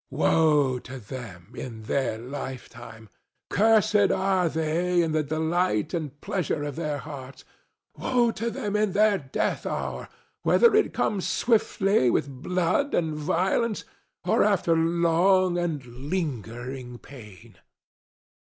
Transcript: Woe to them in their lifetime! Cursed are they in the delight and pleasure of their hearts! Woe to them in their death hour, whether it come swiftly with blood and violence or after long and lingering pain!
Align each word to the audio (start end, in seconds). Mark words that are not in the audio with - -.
Woe 0.09 0.79
to 0.79 0.97
them 0.97 1.53
in 1.55 1.83
their 1.83 2.17
lifetime! 2.17 3.07
Cursed 3.51 4.09
are 4.09 4.49
they 4.49 5.03
in 5.03 5.11
the 5.11 5.21
delight 5.21 5.93
and 5.93 6.19
pleasure 6.21 6.63
of 6.63 6.75
their 6.75 6.97
hearts! 6.97 7.45
Woe 7.95 8.31
to 8.31 8.49
them 8.49 8.75
in 8.75 8.93
their 8.93 9.19
death 9.19 9.67
hour, 9.67 10.09
whether 10.41 10.73
it 10.73 10.91
come 10.91 11.21
swiftly 11.21 12.09
with 12.09 12.41
blood 12.41 12.95
and 12.95 13.13
violence 13.13 13.83
or 14.25 14.41
after 14.43 14.75
long 14.75 15.59
and 15.59 15.85
lingering 15.85 16.97
pain! 16.97 17.57